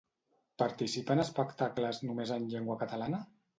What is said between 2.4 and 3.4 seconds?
llengua catalana?